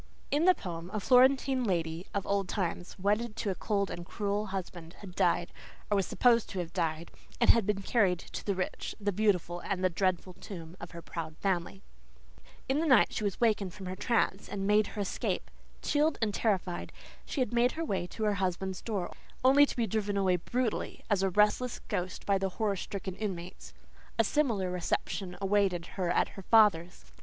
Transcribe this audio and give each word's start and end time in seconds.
In 0.31 0.45
the 0.45 0.55
poem 0.55 0.89
a 0.95 0.99
Florentine 0.99 1.63
lady 1.63 2.07
of 2.11 2.25
old 2.25 2.49
time, 2.49 2.83
wedded 2.97 3.35
to 3.35 3.51
a 3.51 3.53
cold 3.53 3.91
and 3.91 4.03
cruel 4.03 4.47
husband, 4.47 4.93
had 5.01 5.13
died, 5.13 5.53
or 5.91 5.95
was 5.95 6.07
supposed 6.07 6.49
to 6.49 6.57
have 6.57 6.73
died, 6.73 7.11
and 7.39 7.51
had 7.51 7.67
been 7.67 7.83
carried 7.83 8.17
to 8.17 8.43
"the 8.43 8.55
rich, 8.55 8.95
the 8.99 9.11
beautiful, 9.11 9.61
the 9.77 9.91
dreadful 9.91 10.33
tomb" 10.33 10.75
of 10.79 10.89
her 10.89 11.03
proud 11.03 11.37
family. 11.37 11.83
In 12.67 12.79
the 12.79 12.87
night 12.87 13.13
she 13.13 13.29
wakened 13.39 13.75
from 13.75 13.85
her 13.85 13.95
trance 13.95 14.49
and 14.49 14.65
made 14.65 14.87
her 14.87 15.01
escape. 15.01 15.51
Chilled 15.83 16.17
and 16.19 16.33
terrified, 16.33 16.91
she 17.23 17.39
had 17.39 17.53
made 17.53 17.73
her 17.73 17.85
way 17.85 18.07
to 18.07 18.23
her 18.23 18.33
husband's 18.41 18.81
door, 18.81 19.13
only 19.45 19.67
to 19.67 19.75
be 19.77 19.85
driven 19.85 20.17
away 20.17 20.37
brutally 20.37 21.03
as 21.11 21.21
a 21.21 21.29
restless 21.29 21.77
ghost 21.89 22.25
by 22.25 22.39
the 22.39 22.49
horror 22.57 22.75
stricken 22.75 23.15
inmates. 23.17 23.71
A 24.17 24.23
similar 24.23 24.71
reception 24.71 25.37
awaited 25.39 25.85
her 25.93 26.09
at 26.09 26.29
her 26.29 26.41
father's. 26.41 27.05